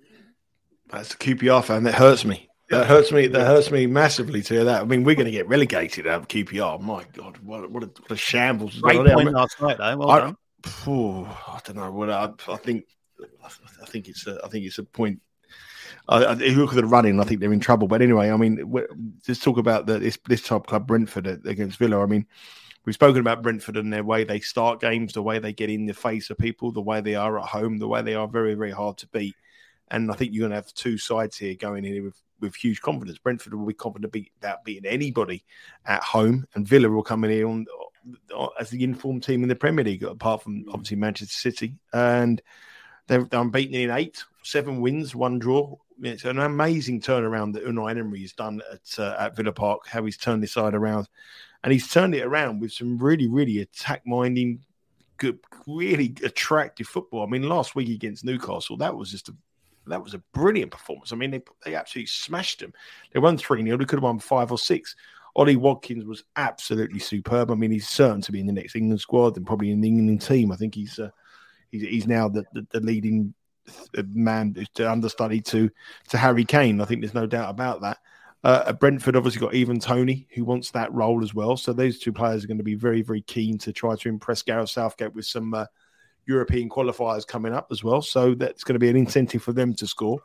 [0.92, 1.85] That's a QPR fan.
[1.85, 2.48] That hurts me.
[2.68, 3.26] That hurts me.
[3.26, 4.83] That hurts me massively to hear that.
[4.83, 6.81] I mean, we're going to get relegated out of QPR.
[6.81, 8.78] My God, what, what, a, what a shambles!
[8.81, 9.96] Great point I mean, last night, though.
[9.96, 10.35] Well I.
[10.87, 11.90] Oh, I don't know.
[11.90, 12.85] What I, I, think.
[13.42, 14.26] I think it's.
[14.26, 15.20] A, I think it's a point.
[16.09, 17.88] I, if you look at the running, I think they're in trouble.
[17.88, 18.72] But anyway, I mean,
[19.24, 22.02] just talk about the, this this top club Brentford uh, against Villa.
[22.02, 22.26] I mean,
[22.85, 25.87] we've spoken about Brentford and their way they start games, the way they get in
[25.87, 28.55] the face of people, the way they are at home, the way they are very
[28.55, 29.35] very hard to beat
[29.92, 32.81] And I think you're going to have two sides here going in with, with huge
[32.81, 33.18] confidence.
[33.18, 35.44] Brentford will be confident about beating anybody
[35.87, 37.66] at home, and Villa will come in here on,
[38.35, 41.74] on, as the informed team in the Premier League, apart from obviously Manchester City.
[41.92, 42.42] And
[43.07, 45.76] they're, they're unbeaten in eight, seven wins, one draw.
[46.02, 49.87] It's an amazing turnaround that Unai Emery has done at uh, at Villa Park.
[49.87, 51.09] How he's turned this side around,
[51.62, 54.64] and he's turned it around with some really, really attack minding,
[55.18, 57.24] good, really attractive football.
[57.24, 59.35] I mean, last week against Newcastle, that was just a
[59.87, 61.12] that was a brilliant performance.
[61.12, 62.73] I mean, they they absolutely smashed them.
[63.12, 64.95] They won three 0 They could have won five or six.
[65.35, 67.51] Ollie Watkins was absolutely superb.
[67.51, 69.88] I mean, he's certain to be in the next England squad and probably in the
[69.88, 70.53] England team.
[70.53, 71.11] I think he's uh,
[71.71, 73.35] he's, he's now the, the, the leading
[74.09, 75.71] man to understudy to
[76.11, 76.81] to Harry Kane.
[76.81, 77.99] I think there's no doubt about that.
[78.45, 81.57] Uh, Brentford obviously got Ivan Toney, who wants that role as well.
[81.57, 84.42] So those two players are going to be very, very keen to try to impress
[84.42, 85.66] Gareth Southgate with some uh,
[86.26, 88.02] European qualifiers coming up as well.
[88.02, 90.20] So that's going to be an incentive for them to score.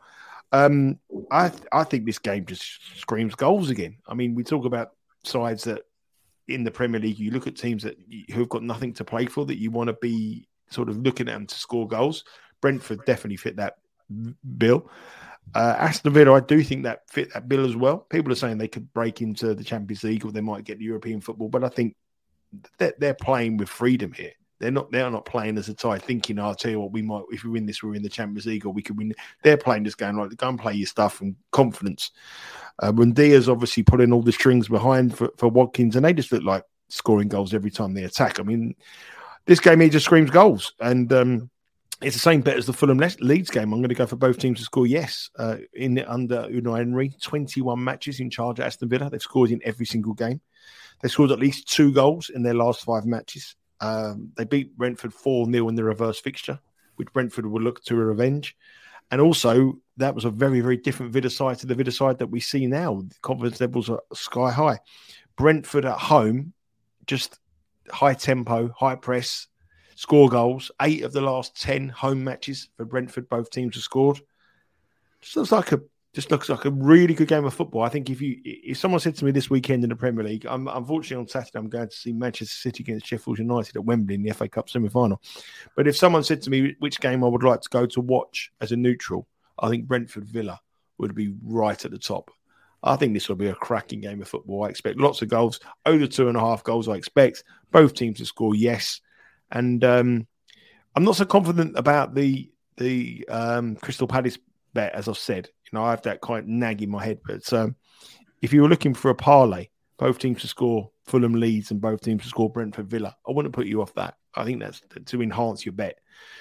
[0.52, 0.98] Um,
[1.30, 3.96] I I think this game just screams goals again.
[4.06, 4.92] I mean, we talk about
[5.24, 5.82] sides that
[6.46, 7.98] in the Premier League, you look at teams that
[8.32, 11.32] who've got nothing to play for that you want to be sort of looking at
[11.32, 12.24] them to score goals.
[12.60, 13.74] Brentford definitely fit that
[14.56, 14.90] bill.
[15.54, 17.98] Uh, Aston Villa, I do think that fit that bill as well.
[17.98, 20.84] People are saying they could break into the Champions League or they might get the
[20.84, 21.94] European football, but I think
[22.78, 24.32] they're, they're playing with freedom here.
[24.60, 24.90] They're not.
[24.90, 27.44] They're not playing as a tie, thinking, oh, "I'll tell you what, we might if
[27.44, 29.98] we win this, we're in the Champions League, or we could win." They're playing just
[29.98, 32.10] going like, "Go and play your stuff and confidence."
[32.80, 36.42] Uh, Diaz obviously putting all the strings behind for, for Watkins, and they just look
[36.42, 38.40] like scoring goals every time they attack.
[38.40, 38.74] I mean,
[39.46, 41.50] this game here just screams goals, and um,
[42.00, 43.72] it's the same bet as the Fulham Leeds game.
[43.72, 47.14] I'm going to go for both teams to score yes uh, in under Unai Emery.
[47.22, 49.10] 21 matches in charge at Aston Villa.
[49.10, 50.40] They've scored in every single game.
[51.00, 53.56] They scored at least two goals in their last five matches.
[53.80, 56.58] Um, they beat Brentford 4 0 in the reverse fixture,
[56.96, 58.56] which Brentford will look to revenge.
[59.10, 62.26] And also, that was a very, very different Villa side to the Villa side that
[62.26, 63.02] we see now.
[63.02, 64.80] The confidence levels are sky high.
[65.36, 66.52] Brentford at home,
[67.06, 67.38] just
[67.90, 69.46] high tempo, high press,
[69.94, 70.70] score goals.
[70.82, 74.20] Eight of the last ten home matches for Brentford, both teams have scored.
[75.20, 75.80] Just looks like a
[76.14, 77.82] just looks like a really good game of football.
[77.82, 80.46] I think if you if someone said to me this weekend in the Premier League,
[80.46, 84.14] I'm unfortunately on Saturday I'm going to see Manchester City against Sheffield United at Wembley
[84.14, 85.20] in the FA Cup semi final.
[85.76, 88.50] But if someone said to me which game I would like to go to watch
[88.60, 89.26] as a neutral,
[89.58, 90.60] I think Brentford Villa
[90.96, 92.30] would be right at the top.
[92.82, 94.64] I think this will be a cracking game of football.
[94.64, 96.88] I expect lots of goals, over two and a half goals.
[96.88, 97.42] I expect
[97.72, 98.54] both teams to score.
[98.54, 99.00] Yes,
[99.50, 100.26] and um,
[100.94, 104.38] I'm not so confident about the the um, Crystal Palace
[104.74, 105.48] bet, as I've said.
[105.70, 107.20] You know, I have that kind of nag in my head.
[107.26, 107.76] But um,
[108.42, 112.00] if you were looking for a parlay, both teams to score Fulham Leeds and both
[112.00, 114.14] teams to score Brentford Villa, I wouldn't put you off that.
[114.34, 115.98] I think that's to enhance your bet.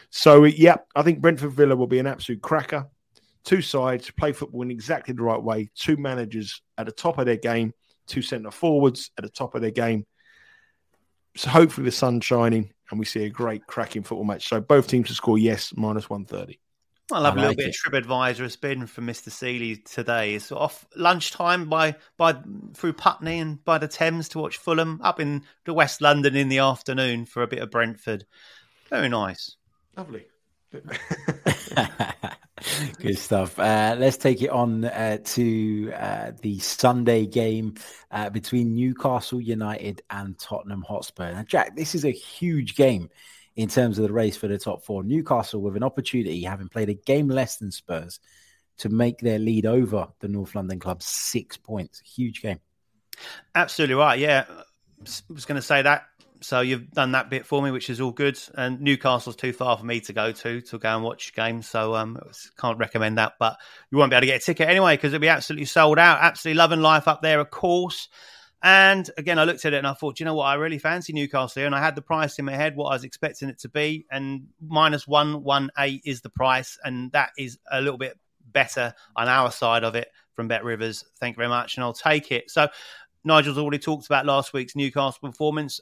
[0.09, 2.87] So, yeah, I think Brentford Villa will be an absolute cracker.
[3.43, 5.69] Two sides play football in exactly the right way.
[5.75, 7.73] Two managers at the top of their game.
[8.05, 10.05] Two centre forwards at the top of their game.
[11.35, 14.47] So hopefully the sun's shining and we see a great cracking football match.
[14.47, 16.59] So both teams to score yes, minus 130.
[17.11, 17.77] I love a little bit it.
[17.85, 19.31] of TripAdvisor has been from Mr.
[19.31, 20.35] Seeley today.
[20.35, 22.35] It's off lunchtime by by
[22.73, 26.49] through Putney and by the Thames to watch Fulham up in the West London in
[26.49, 28.25] the afternoon for a bit of Brentford.
[28.89, 29.55] Very nice.
[29.95, 30.25] Lovely.
[32.99, 33.57] Good stuff.
[33.57, 37.75] Uh, let's take it on uh, to uh, the Sunday game
[38.11, 41.31] uh, between Newcastle United and Tottenham Hotspur.
[41.31, 43.09] Now, Jack, this is a huge game
[43.57, 45.03] in terms of the race for the top four.
[45.03, 48.21] Newcastle with an opportunity, having played a game less than Spurs,
[48.77, 51.99] to make their lead over the North London club six points.
[51.99, 52.59] Huge game.
[53.53, 54.19] Absolutely right.
[54.19, 54.63] Yeah, I
[55.29, 56.05] was going to say that
[56.41, 58.39] so you've done that bit for me, which is all good.
[58.55, 61.95] And Newcastle's too far for me to go to to go and watch games, so
[61.95, 62.19] um,
[62.59, 63.33] can't recommend that.
[63.39, 63.57] But
[63.91, 66.19] you won't be able to get a ticket anyway because it'll be absolutely sold out.
[66.21, 68.09] Absolutely loving life up there, of course.
[68.63, 71.13] And again, I looked at it and I thought, you know what, I really fancy
[71.13, 73.59] Newcastle here, and I had the price in my head, what I was expecting it
[73.59, 77.99] to be, and minus one one eight is the price, and that is a little
[77.99, 78.17] bit
[78.51, 81.05] better on our side of it from Bet Rivers.
[81.19, 82.49] Thank you very much, and I'll take it.
[82.49, 82.67] So
[83.23, 85.79] Nigel's already talked about last week's Newcastle performance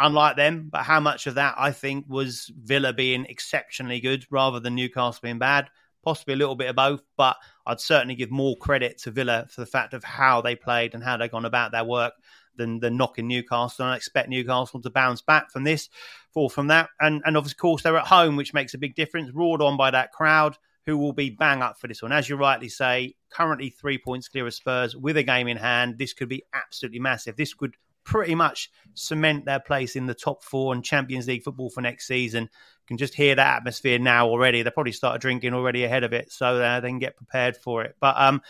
[0.00, 0.68] unlike them.
[0.70, 5.20] But how much of that I think was Villa being exceptionally good rather than Newcastle
[5.22, 5.68] being bad?
[6.06, 9.60] Possibly a little bit of both, but I'd certainly give more credit to Villa for
[9.60, 12.12] the fact of how they played and how they've gone about their work
[12.56, 13.84] than, than knocking Newcastle.
[13.84, 15.88] And I expect Newcastle to bounce back from this,
[16.32, 16.90] fall from that.
[17.00, 19.90] And, and of course, they're at home, which makes a big difference, roared on by
[19.90, 22.12] that crowd who will be bang up for this one.
[22.12, 25.98] As you rightly say, currently three points clear of Spurs with a game in hand.
[25.98, 27.36] This could be absolutely massive.
[27.36, 27.74] This could
[28.06, 32.06] pretty much cement their place in the top four and Champions League football for next
[32.06, 32.44] season.
[32.44, 34.62] You can just hear that atmosphere now already.
[34.62, 37.82] They probably started drinking already ahead of it, so uh, they can get prepared for
[37.82, 37.96] it.
[38.00, 38.40] But um,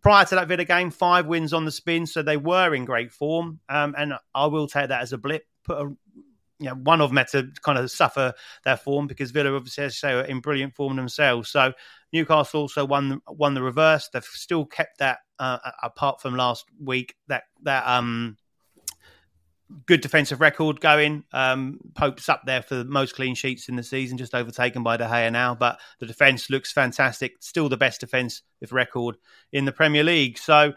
[0.00, 3.12] prior to that Villa game, five wins on the spin, so they were in great
[3.12, 3.60] form.
[3.68, 5.44] Um, and I will take that as a blip.
[5.64, 5.92] Put a
[6.58, 8.32] you know, one of them had to kind of suffer
[8.64, 11.48] their form because Villa, obviously, as say, are in brilliant form themselves.
[11.50, 11.72] So
[12.12, 14.08] Newcastle also won won the reverse.
[14.08, 17.16] They've still kept that uh, apart from last week.
[17.26, 18.36] That that um
[19.86, 21.24] good defensive record going.
[21.32, 24.96] Um, Pope's up there for the most clean sheets in the season, just overtaken by
[24.96, 25.54] De Gea now.
[25.54, 27.36] But the defence looks fantastic.
[27.40, 29.16] Still the best defence record
[29.52, 30.38] in the Premier League.
[30.38, 30.74] So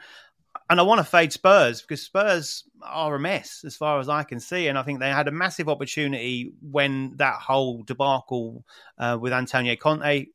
[0.70, 4.24] and I want to fade Spurs because Spurs are a mess as far as I
[4.24, 4.68] can see.
[4.68, 8.66] And I think they had a massive opportunity when that whole debacle
[8.98, 10.28] uh, with Antonio Conte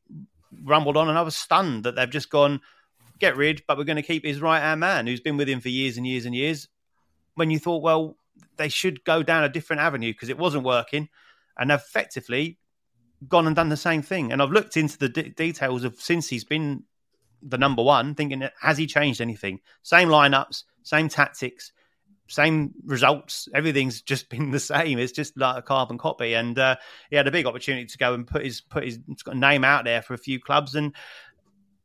[0.63, 1.09] rumbled on.
[1.09, 2.61] And I was stunned that they've just gone,
[3.19, 5.59] get rid, but we're going to keep his right hand man who's been with him
[5.59, 6.67] for years and years and years.
[7.35, 8.17] When you thought, well,
[8.57, 11.09] they should go down a different avenue because it wasn't working.
[11.57, 12.57] And effectively
[13.27, 14.31] gone and done the same thing.
[14.31, 16.83] And I've looked into the d- details of since he's been
[17.41, 19.59] the number one, thinking, has he changed anything?
[19.83, 21.71] Same lineups, same tactics,
[22.27, 23.47] same results.
[23.53, 24.99] Everything's just been the same.
[24.99, 26.33] It's just like a carbon copy.
[26.33, 26.77] And uh,
[27.09, 28.99] he had a big opportunity to go and put his put his
[29.33, 30.75] name out there for a few clubs.
[30.75, 30.95] And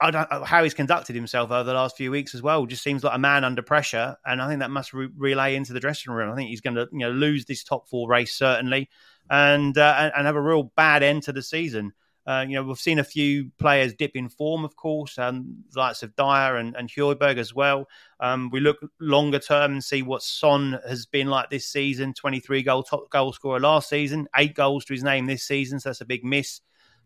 [0.00, 2.66] I don't know how he's conducted himself over the last few weeks as well.
[2.66, 5.72] Just seems like a man under pressure, and I think that must re- relay into
[5.72, 6.30] the dressing room.
[6.30, 8.90] I think he's going to you know lose this top four race certainly,
[9.30, 11.92] and uh, and have a real bad end to the season.
[12.26, 15.78] Uh, you know, we've seen a few players dip in form, of course, um, the
[15.78, 17.86] likes of Dier and, and Højbjerg as well.
[18.18, 22.64] Um, we look longer term and see what Son has been like this season 23
[22.64, 25.78] goal, top goal scorer last season, eight goals to his name this season.
[25.78, 26.60] So that's a big miss.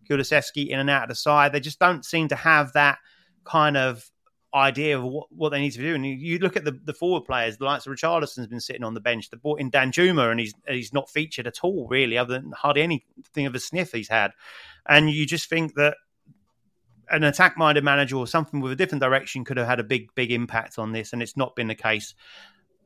[0.09, 1.53] Kulusevski in and out of the side.
[1.53, 2.99] They just don't seem to have that
[3.45, 4.09] kind of
[4.53, 5.95] idea of what, what they need to do.
[5.95, 8.95] And you, look at the, the forward players, the likes of Richarlison's been sitting on
[8.95, 9.31] the bench.
[9.31, 12.83] They brought in Danjuma and he's he's not featured at all, really, other than hardly
[12.83, 14.33] anything of a sniff he's had
[14.87, 15.97] and you just think that
[17.11, 20.15] an attack minded manager or something with a different direction could have had a big,
[20.15, 22.15] big impact on this, and it's not been the case.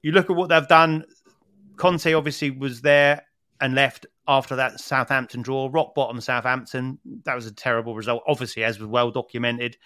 [0.03, 1.05] You look at what they've done.
[1.77, 3.22] Conte obviously was there
[3.61, 6.98] and left after that Southampton draw, rock bottom Southampton.
[7.24, 9.76] That was a terrible result, obviously, as was well documented.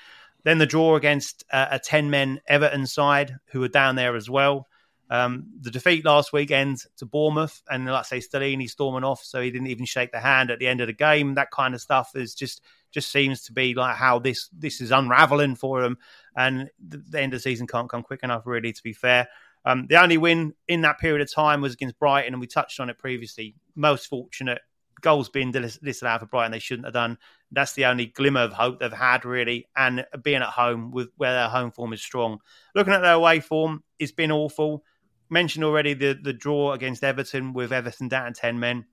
[0.44, 4.30] Then the draw against uh, a 10 men Everton side who were down there as
[4.30, 4.68] well.
[5.10, 9.40] Um, the defeat last weekend to Bournemouth, and like I say, Stellini storming off, so
[9.40, 11.34] he didn't even shake the hand at the end of the game.
[11.34, 14.90] That kind of stuff is just just seems to be like how this this is
[14.90, 15.96] unraveling for them,
[16.36, 18.46] and the, the end of the season can't come quick enough.
[18.46, 19.28] Really, to be fair,
[19.68, 22.80] um, the only win in that period of time was against Brighton, and we touched
[22.80, 23.54] on it previously.
[23.74, 24.60] Most fortunate
[25.00, 27.18] goals being disallowed for Brighton, they shouldn't have done.
[27.52, 31.32] That's the only glimmer of hope they've had, really, and being at home with where
[31.32, 32.38] their home form is strong.
[32.74, 34.84] Looking at their away form, it's been awful
[35.30, 38.84] mentioned already the the draw against Everton with Everton down ten men.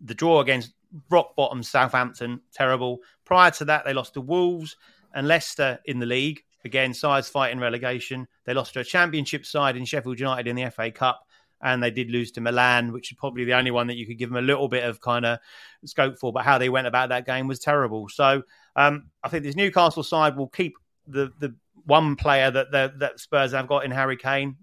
[0.00, 0.72] The draw against
[1.10, 2.98] rock bottom Southampton, terrible.
[3.24, 4.76] Prior to that, they lost to Wolves
[5.14, 6.42] and Leicester in the league.
[6.64, 8.28] Again, sides fighting relegation.
[8.44, 11.26] They lost to a championship side in Sheffield United in the FA Cup,
[11.60, 14.18] and they did lose to Milan, which is probably the only one that you could
[14.18, 15.38] give them a little bit of kind of
[15.84, 16.32] scope for.
[16.32, 18.08] But how they went about that game was terrible.
[18.08, 18.42] So
[18.76, 20.74] um, I think this Newcastle side will keep
[21.06, 24.56] the the one player that that Spurs have got in Harry Kane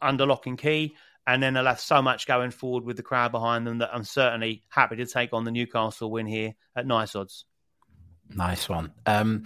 [0.00, 0.94] under lock and key.
[1.28, 4.04] And then they'll have so much going forward with the crowd behind them that I'm
[4.04, 7.46] certainly happy to take on the Newcastle win here at nice odds.
[8.30, 8.92] Nice one.
[9.06, 9.44] Um,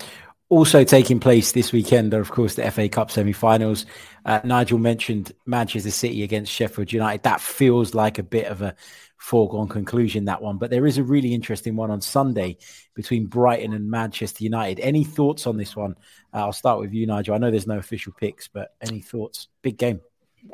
[0.51, 3.87] also taking place this weekend are, of course, the FA Cup semi-finals.
[4.27, 7.23] Uh, Nigel mentioned Manchester City against Sheffield United.
[7.23, 8.75] That feels like a bit of a
[9.17, 10.59] foregone conclusion, that one.
[10.59, 12.59] But there is a really interesting one on Sunday
[12.95, 14.81] between Brighton and Manchester United.
[14.81, 15.95] Any thoughts on this one?
[16.35, 17.35] Uh, I'll start with you, Nigel.
[17.35, 19.49] I know there's no official picks, but any thoughts?
[19.63, 20.01] Big game.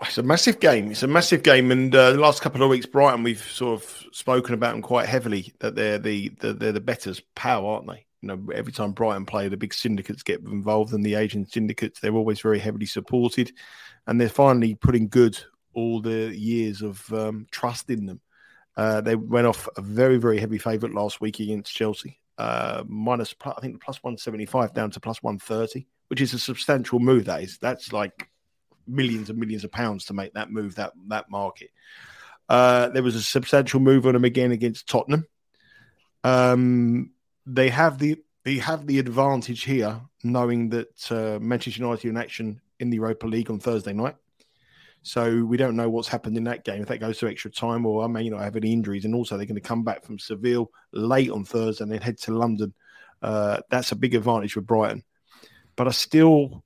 [0.02, 0.90] It's a massive game.
[0.90, 4.04] It's a massive game, and uh, the last couple of weeks, Brighton, we've sort of
[4.12, 5.54] spoken about them quite heavily.
[5.60, 8.04] That they're the, the they're the better power, aren't they?
[8.22, 12.00] You know, every time Brighton play, the big syndicates get involved, and the Asian syndicates
[12.00, 13.52] they're always very heavily supported,
[14.06, 15.38] and they're finally putting good
[15.74, 18.20] all the years of um, trust in them.
[18.76, 23.34] Uh, they went off a very very heavy favourite last week against Chelsea, uh, minus
[23.44, 26.98] I think plus one seventy five down to plus one thirty, which is a substantial
[26.98, 27.26] move.
[27.26, 28.28] That is that's like
[28.86, 31.70] millions and millions of pounds to make that move that that market.
[32.48, 35.26] Uh, there was a substantial move on them again against Tottenham.
[36.22, 37.10] Um,
[37.46, 42.16] they have the they have the advantage here, knowing that uh, Manchester United are in
[42.16, 44.16] action in the Europa League on Thursday night.
[45.02, 46.82] So we don't know what's happened in that game.
[46.82, 49.36] If that goes to extra time, or I may not have any injuries, and also
[49.36, 52.74] they're going to come back from Seville late on Thursday and then head to London.
[53.22, 55.04] Uh, that's a big advantage for Brighton.
[55.76, 56.64] But I still,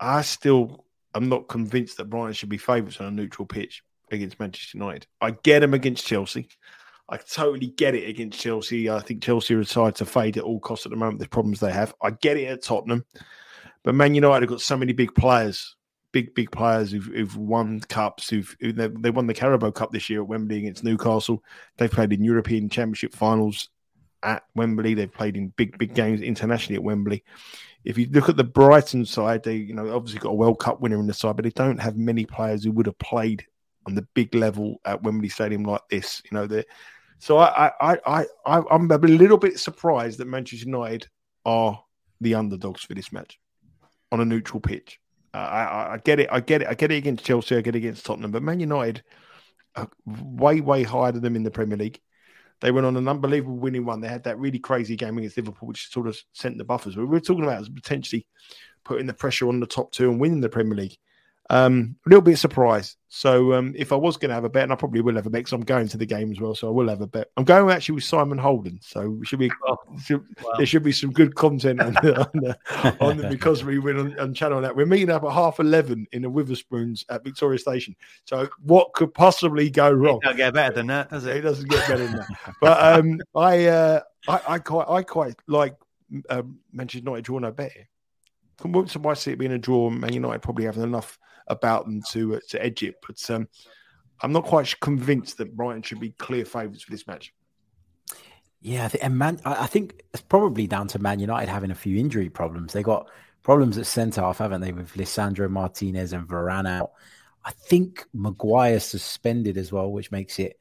[0.00, 3.82] I still I'm not convinced that Brighton should be favourites on a neutral pitch.
[4.10, 5.06] against Manchester United.
[5.20, 6.48] I get them against Chelsea.
[7.08, 8.88] I totally get it against Chelsea.
[8.88, 11.18] I think Chelsea are decided to fade at all costs at the moment.
[11.18, 11.94] The problems they have.
[12.00, 13.04] I get it at Tottenham,
[13.84, 15.76] but Man United have got so many big players,
[16.12, 18.30] big big players who've, who've won cups.
[18.30, 21.42] Who've, who they won the Carabao Cup this year at Wembley against Newcastle.
[21.76, 23.68] They've played in European Championship finals
[24.22, 24.94] at Wembley.
[24.94, 27.24] They've played in big big games internationally at Wembley.
[27.84, 30.80] If you look at the Brighton side, they you know obviously got a World Cup
[30.80, 33.44] winner in the side, but they don't have many players who would have played
[33.86, 36.22] on the big level at Wembley Stadium like this.
[36.30, 36.64] You know, they
[37.22, 41.06] so I, I, I, I, I'm a little bit surprised that Manchester United
[41.44, 41.80] are
[42.20, 43.38] the underdogs for this match
[44.10, 44.98] on a neutral pitch.
[45.32, 47.76] Uh, I, I get it, I get it, I get it against Chelsea, I get
[47.76, 49.04] it against Tottenham, but Man United
[49.76, 52.00] are way, way higher than them in the Premier League.
[52.60, 54.00] They went on an unbelievable winning run.
[54.00, 56.96] They had that really crazy game against Liverpool, which sort of sent the buffers.
[56.96, 58.26] We're talking about potentially
[58.84, 60.96] putting the pressure on the top two and winning the Premier League.
[61.50, 62.96] Um, a little bit surprised.
[63.08, 65.26] So um, if I was going to have a bet, and I probably will have
[65.26, 67.06] a bet because I'm going to the game as well, so I will have a
[67.06, 67.28] bet.
[67.36, 70.52] I'm going actually with Simon Holden, so should be oh, should, wow.
[70.56, 73.98] there should be some good content on the, on the, on the because we win
[73.98, 77.58] on, on channel that we're meeting up at half eleven in the Wetherspoons at Victoria
[77.58, 77.94] Station.
[78.24, 80.20] So what could possibly go wrong?
[80.22, 81.36] It don't get better than that, does it?
[81.36, 82.54] It doesn't get better than that.
[82.62, 85.74] But um, I, uh, I I quite I quite like
[86.30, 87.88] um, Manchester United draw no better.
[88.64, 92.40] I see it being a draw, Man United probably having enough about them to uh,
[92.50, 92.96] to edge it.
[93.06, 93.48] But um,
[94.20, 97.32] I'm not quite convinced that Brighton should be clear favourites for this match.
[98.60, 101.74] Yeah, I think, and Man, I think it's probably down to Man United having a
[101.74, 102.72] few injury problems.
[102.72, 103.08] They got
[103.42, 106.92] problems at centre half, haven't they, with Lisandro Martinez and Varane out.
[107.44, 110.58] I think Maguire suspended as well, which makes it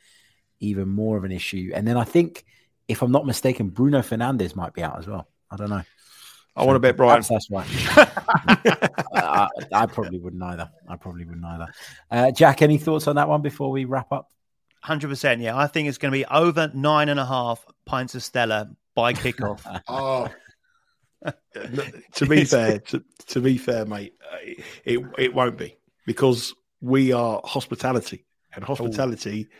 [0.59, 1.71] even more of an issue.
[1.75, 2.43] And then I think,
[2.88, 5.27] if I'm not mistaken, Bruno Fernandes might be out as well.
[5.51, 5.84] I don't know.
[6.56, 7.22] I want to bet Brian.
[7.22, 7.97] That's, that's
[9.16, 10.70] I, I, probably wouldn't either.
[10.88, 11.68] I probably wouldn't either.
[12.10, 14.30] Uh, Jack, any thoughts on that one before we wrap up?
[14.82, 15.41] Hundred percent.
[15.41, 18.70] Yeah, I think it's going to be over nine and a half pints of Stella
[18.95, 19.62] by kickoff.
[19.88, 20.28] oh,
[22.14, 24.38] to be fair, to, to, be fair, mate, uh,
[24.84, 29.56] it it won't be because we are hospitality, and hospitality, Ooh.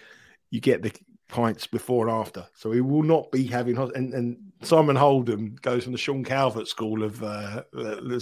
[0.50, 0.92] you get the
[1.32, 2.46] pints before and after.
[2.54, 3.78] So he will not be having.
[3.78, 8.20] And, and Simon Holden goes from the Sean Calvert school of uh, uh,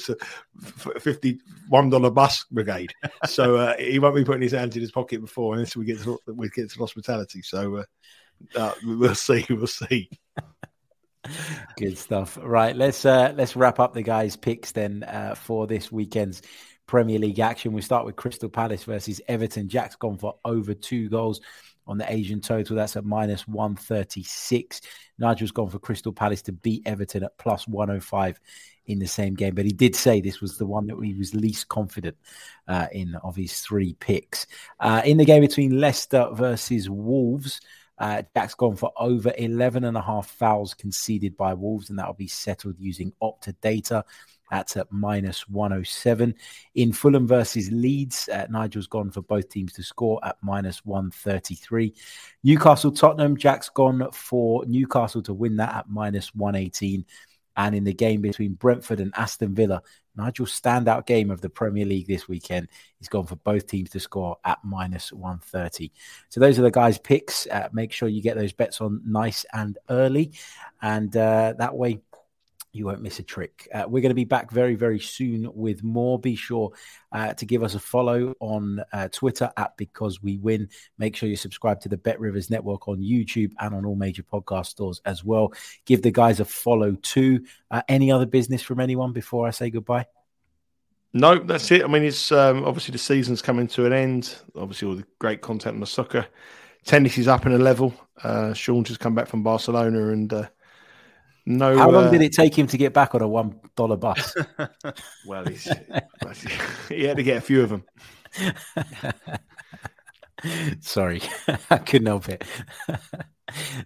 [0.99, 2.93] fifty-one dollar bus brigade.
[3.25, 6.01] So uh, he won't be putting his hands in his pocket before until we get
[6.03, 7.41] to, we get to hospitality.
[7.41, 7.83] So uh,
[8.55, 9.45] uh, we'll see.
[9.49, 10.09] We'll see.
[11.77, 12.37] Good stuff.
[12.41, 16.41] Right, let's uh, let's wrap up the guys' picks then uh, for this weekend's
[16.87, 17.73] Premier League action.
[17.73, 19.67] We start with Crystal Palace versus Everton.
[19.67, 21.41] Jack's gone for over two goals
[21.89, 22.75] on the Asian total.
[22.75, 24.81] That's at minus 136.
[25.17, 28.39] Nigel's gone for Crystal Palace to beat Everton at plus 105
[28.85, 29.55] in the same game.
[29.55, 32.15] But he did say this was the one that he was least confident
[32.67, 34.45] uh, in of his three picks.
[34.79, 37.59] Uh, in the game between Leicester versus Wolves,
[37.97, 42.13] uh, Jack's gone for over 11 and a half fouls conceded by Wolves, and that'll
[42.13, 44.05] be settled using Opta data.
[44.51, 46.33] At minus 107.
[46.75, 51.93] In Fulham versus Leeds, uh, Nigel's gone for both teams to score at minus 133.
[52.43, 57.05] Newcastle Tottenham, Jack's gone for Newcastle to win that at minus 118.
[57.57, 59.81] And in the game between Brentford and Aston Villa,
[60.15, 63.99] Nigel's standout game of the Premier League this weekend, he's gone for both teams to
[63.99, 65.91] score at minus 130.
[66.29, 67.47] So those are the guys' picks.
[67.47, 70.31] Uh, make sure you get those bets on nice and early.
[70.81, 71.99] And uh, that way,
[72.71, 73.67] you won't miss a trick.
[73.73, 76.19] Uh, we're going to be back very, very soon with more.
[76.19, 76.71] Be sure
[77.11, 80.69] uh, to give us a follow on uh, Twitter at Because We Win.
[80.97, 84.67] Make sure you subscribe to the BetRivers Network on YouTube and on all major podcast
[84.67, 85.51] stores as well.
[85.85, 87.45] Give the guys a follow too.
[87.71, 90.05] Uh, any other business from anyone before I say goodbye?
[91.11, 91.83] No, that's it.
[91.83, 94.35] I mean, it's um, obviously the season's coming to an end.
[94.55, 96.27] Obviously, all the great content on the soccer.
[96.85, 97.93] Tennis is up in a level.
[98.23, 100.47] Uh, Sean just come back from Barcelona and uh,
[101.49, 101.75] no.
[101.75, 104.35] How long uh, did it take him to get back on a one dollar bus?
[105.25, 105.45] well,
[106.89, 107.83] he had to get a few of them.
[110.79, 111.21] Sorry,
[111.71, 112.43] I couldn't help it.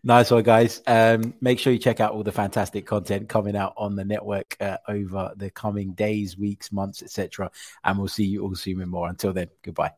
[0.04, 0.82] nice one, guys.
[0.86, 4.58] Um, make sure you check out all the fantastic content coming out on the network
[4.60, 7.50] uh, over the coming days, weeks, months, etc.
[7.86, 9.08] And we'll see you all soon with more.
[9.08, 9.94] Until then, goodbye.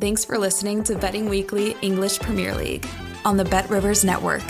[0.00, 2.86] Thanks for listening to Betting Weekly English Premier League
[3.24, 4.42] on the BetRivers Network.